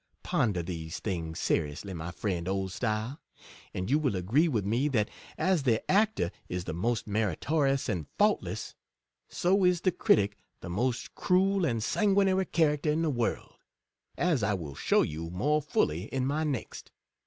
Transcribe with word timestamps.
Ponder 0.23 0.63
these 0.63 0.97
things 0.97 1.37
seriously 1.39 1.91
d2 1.91 1.97
40 1.97 1.97
my 1.99 2.09
friend 2.11 2.47
Oldstyle, 2.47 3.19
and 3.71 3.87
you 3.87 3.99
will 3.99 4.15
agree 4.15 4.47
with 4.47 4.65
me 4.65 4.87
that, 4.87 5.11
as 5.37 5.61
the 5.61 5.83
actor 5.91 6.31
is 6.49 6.63
the 6.63 6.73
most 6.73 7.05
meritorious 7.05 7.87
and 7.87 8.07
faultless, 8.17 8.73
so 9.29 9.63
is 9.63 9.81
the 9.81 9.91
critic 9.91 10.39
the 10.61 10.71
most 10.71 11.13
cruel 11.13 11.65
and 11.65 11.83
sanguinary 11.83 12.45
character 12.45 12.91
in 12.91 13.03
the 13.03 13.11
world—" 13.11 13.57
as 14.17 14.41
I 14.41 14.55
will 14.55 14.73
show 14.73 15.03
you 15.03 15.29
more 15.29 15.61
fully 15.61 16.05
in 16.05 16.25
my 16.25 16.43
next.'' 16.45 16.91